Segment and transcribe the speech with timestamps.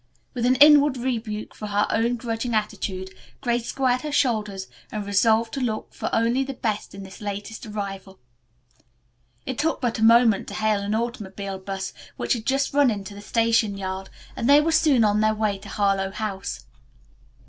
[0.33, 5.53] With an inward rebuke for her own grudging attitude, Grace squared her shoulders and resolved
[5.53, 8.17] to look for only the best in this latest arrival.
[9.45, 13.13] It took but a moment to hail an automobile bus which had just run into
[13.13, 16.65] the station yard, and they were soon on their way to Harlowe House.